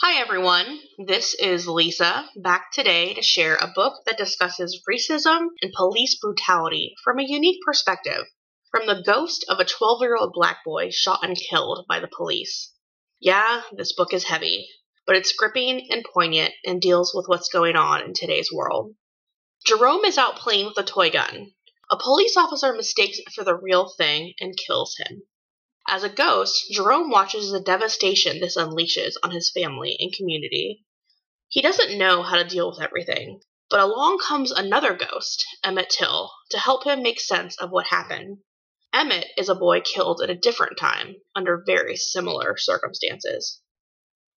Hi, 0.00 0.20
everyone. 0.20 0.78
This 1.08 1.34
is 1.34 1.66
Lisa, 1.66 2.30
back 2.36 2.70
today 2.70 3.14
to 3.14 3.20
share 3.20 3.56
a 3.56 3.72
book 3.74 3.94
that 4.06 4.16
discusses 4.16 4.80
racism 4.88 5.48
and 5.60 5.72
police 5.72 6.16
brutality 6.20 6.94
from 7.02 7.18
a 7.18 7.26
unique 7.26 7.60
perspective 7.66 8.24
from 8.70 8.86
the 8.86 9.02
ghost 9.04 9.44
of 9.48 9.58
a 9.58 9.64
12 9.64 10.00
year 10.02 10.16
old 10.16 10.32
black 10.32 10.58
boy 10.64 10.90
shot 10.90 11.24
and 11.24 11.36
killed 11.36 11.84
by 11.88 11.98
the 11.98 12.06
police. 12.16 12.72
Yeah, 13.18 13.62
this 13.76 13.92
book 13.92 14.14
is 14.14 14.22
heavy, 14.22 14.68
but 15.04 15.16
it's 15.16 15.32
gripping 15.32 15.90
and 15.90 16.06
poignant 16.14 16.54
and 16.64 16.80
deals 16.80 17.12
with 17.12 17.26
what's 17.26 17.48
going 17.48 17.74
on 17.74 18.00
in 18.02 18.14
today's 18.14 18.52
world. 18.52 18.94
Jerome 19.66 20.04
is 20.04 20.16
out 20.16 20.36
playing 20.36 20.66
with 20.66 20.78
a 20.78 20.84
toy 20.84 21.10
gun. 21.10 21.54
A 21.90 21.98
police 21.98 22.36
officer 22.36 22.72
mistakes 22.72 23.18
it 23.18 23.32
for 23.34 23.42
the 23.42 23.56
real 23.56 23.88
thing 23.88 24.34
and 24.38 24.56
kills 24.56 24.94
him. 24.96 25.22
As 25.90 26.04
a 26.04 26.10
ghost, 26.10 26.66
Jerome 26.70 27.08
watches 27.08 27.50
the 27.50 27.60
devastation 27.60 28.40
this 28.40 28.58
unleashes 28.58 29.16
on 29.22 29.30
his 29.30 29.48
family 29.50 29.96
and 29.98 30.12
community. 30.12 30.84
He 31.48 31.62
doesn't 31.62 31.96
know 31.96 32.22
how 32.22 32.36
to 32.36 32.44
deal 32.44 32.68
with 32.68 32.82
everything, 32.82 33.40
but 33.70 33.80
along 33.80 34.18
comes 34.18 34.52
another 34.52 34.92
ghost, 34.92 35.46
Emmett 35.64 35.88
Till, 35.88 36.30
to 36.50 36.58
help 36.58 36.84
him 36.84 37.02
make 37.02 37.18
sense 37.18 37.56
of 37.56 37.70
what 37.70 37.86
happened. 37.86 38.42
Emmett 38.92 39.28
is 39.38 39.48
a 39.48 39.54
boy 39.54 39.80
killed 39.80 40.20
at 40.20 40.28
a 40.28 40.34
different 40.34 40.76
time, 40.76 41.22
under 41.34 41.64
very 41.66 41.96
similar 41.96 42.58
circumstances. 42.58 43.62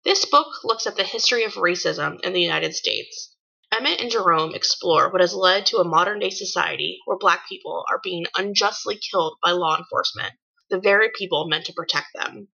This 0.06 0.24
book 0.24 0.64
looks 0.64 0.88
at 0.88 0.96
the 0.96 1.04
history 1.04 1.44
of 1.44 1.56
racism 1.56 2.22
in 2.22 2.32
the 2.32 2.42
United 2.42 2.78
States. 2.78 3.36
Emmett 3.74 4.00
and 4.00 4.10
Jerome 4.10 4.56
explore 4.56 5.12
what 5.12 5.20
has 5.20 5.36
led 5.36 5.66
to 5.66 5.80
a 5.80 5.84
modern 5.84 6.20
day 6.20 6.30
society 6.30 7.00
where 7.04 7.18
black 7.18 7.50
people 7.50 7.84
are 7.92 8.00
being 8.02 8.26
unjustly 8.38 8.98
killed 8.98 9.38
by 9.44 9.52
law 9.52 9.78
enforcement 9.78 10.34
the 10.72 10.80
very 10.80 11.12
people 11.16 11.48
meant 11.48 11.66
to 11.66 11.74
protect 11.74 12.08
them. 12.16 12.48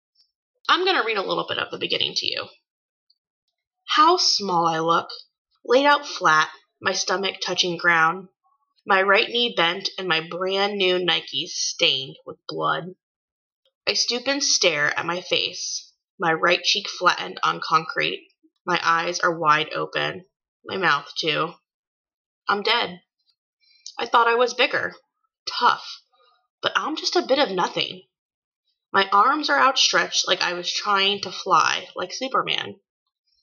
I'm 0.68 0.84
going 0.84 0.96
to 0.96 1.06
read 1.06 1.18
a 1.18 1.22
little 1.22 1.46
bit 1.46 1.58
of 1.58 1.70
the 1.70 1.78
beginning 1.78 2.14
to 2.14 2.26
you. 2.26 2.48
How 3.86 4.16
small 4.16 4.66
I 4.66 4.78
look, 4.78 5.10
laid 5.64 5.84
out 5.84 6.06
flat, 6.06 6.48
my 6.80 6.92
stomach 6.92 7.36
touching 7.44 7.76
ground, 7.76 8.28
my 8.86 9.02
right 9.02 9.28
knee 9.28 9.52
bent, 9.56 9.90
and 9.98 10.08
my 10.08 10.20
brand 10.20 10.78
new 10.78 10.98
Nikes 10.98 11.50
stained 11.50 12.16
with 12.24 12.38
blood. 12.48 12.94
I 13.86 13.92
stoop 13.92 14.26
and 14.26 14.42
stare 14.42 14.98
at 14.98 15.04
my 15.04 15.20
face, 15.20 15.92
my 16.18 16.32
right 16.32 16.62
cheek 16.62 16.88
flattened 16.88 17.40
on 17.42 17.60
concrete. 17.60 18.28
My 18.64 18.80
eyes 18.82 19.20
are 19.20 19.38
wide 19.38 19.72
open, 19.74 20.24
my 20.64 20.76
mouth 20.76 21.12
too. 21.18 21.52
I'm 22.48 22.62
dead. 22.62 23.02
I 23.98 24.06
thought 24.06 24.28
I 24.28 24.36
was 24.36 24.54
bigger, 24.54 24.94
tough, 25.46 26.00
but 26.62 26.72
I'm 26.76 26.96
just 26.96 27.16
a 27.16 27.26
bit 27.26 27.38
of 27.38 27.50
nothing. 27.50 28.02
My 28.94 29.08
arms 29.10 29.50
are 29.50 29.58
outstretched 29.58 30.28
like 30.28 30.40
I 30.40 30.52
was 30.52 30.72
trying 30.72 31.20
to 31.22 31.32
fly, 31.32 31.88
like 31.96 32.12
Superman. 32.12 32.78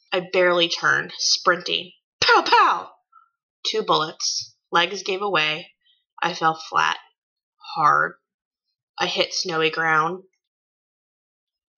I 0.09 0.21
barely 0.31 0.69
turned, 0.69 1.11
sprinting. 1.17 1.91
Pow 2.21 2.41
pow! 2.41 2.93
Two 3.69 3.83
bullets. 3.83 4.55
Legs 4.71 5.03
gave 5.03 5.21
away. 5.21 5.73
I 6.23 6.33
fell 6.35 6.55
flat, 6.55 6.99
hard. 7.75 8.13
I 8.97 9.07
hit 9.07 9.33
snowy 9.33 9.69
ground. 9.69 10.23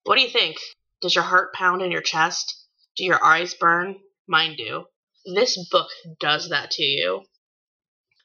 What 0.04 0.18
do 0.18 0.22
you 0.22 0.30
think? 0.30 0.58
Does 1.02 1.16
your 1.16 1.24
heart 1.24 1.56
pound 1.56 1.82
in 1.82 1.90
your 1.90 2.04
chest? 2.04 2.68
Do 2.96 3.04
your 3.04 3.24
eyes 3.24 3.56
burn? 3.56 4.00
Mine 4.28 4.56
do. 4.56 4.86
This 5.34 5.58
book 5.72 5.90
does 6.20 6.50
that 6.50 6.70
to 6.74 6.84
you. 6.84 7.26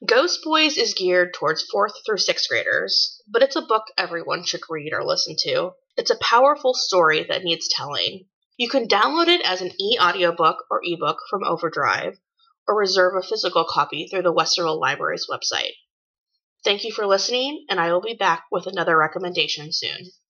Ghost 0.05 0.43
Boys 0.45 0.77
is 0.77 0.93
geared 0.93 1.33
towards 1.33 1.63
fourth 1.63 2.05
through 2.05 2.19
sixth 2.19 2.47
graders, 2.47 3.21
but 3.27 3.43
it's 3.43 3.57
a 3.57 3.61
book 3.61 3.83
everyone 3.97 4.45
should 4.45 4.61
read 4.69 4.93
or 4.93 5.03
listen 5.03 5.35
to. 5.39 5.73
It's 5.97 6.09
a 6.09 6.17
powerful 6.19 6.73
story 6.73 7.25
that 7.25 7.43
needs 7.43 7.67
telling. 7.67 8.25
You 8.55 8.69
can 8.69 8.87
download 8.87 9.27
it 9.27 9.41
as 9.41 9.61
an 9.61 9.73
e 9.77 9.97
audiobook 9.99 10.63
or 10.71 10.79
ebook 10.85 11.17
from 11.29 11.43
Overdrive, 11.43 12.17
or 12.65 12.77
reserve 12.77 13.15
a 13.17 13.21
physical 13.21 13.65
copy 13.65 14.07
through 14.07 14.21
the 14.21 14.33
Westerville 14.33 14.79
Library's 14.79 15.27
website. 15.29 15.73
Thank 16.63 16.85
you 16.85 16.93
for 16.93 17.05
listening, 17.05 17.65
and 17.69 17.77
I 17.77 17.91
will 17.91 17.99
be 17.99 18.13
back 18.13 18.45
with 18.49 18.67
another 18.67 18.95
recommendation 18.95 19.73
soon. 19.73 20.11